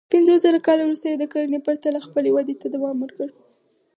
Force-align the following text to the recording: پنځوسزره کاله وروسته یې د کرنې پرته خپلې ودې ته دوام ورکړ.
پنځوسزره 0.13 0.59
کاله 0.67 0.81
وروسته 0.85 1.05
یې 1.07 1.15
د 1.19 1.25
کرنې 1.33 1.59
پرته 1.67 1.99
خپلې 2.07 2.29
ودې 2.31 2.55
ته 2.61 2.67
دوام 2.75 2.97
ورکړ. 3.01 3.27